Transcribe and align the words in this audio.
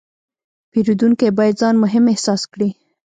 پیرودونکی 0.71 1.29
باید 1.37 1.55
ځان 1.61 1.75
مهم 1.83 2.03
احساس 2.13 2.41
کړي. 2.53 2.69